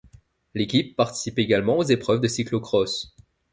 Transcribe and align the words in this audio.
L'équipe 0.55 0.95
participe 0.95 1.37
également 1.37 1.77
aux 1.77 1.83
épreuves 1.83 2.21
de 2.21 2.27
cyclo-cross. 2.27 3.15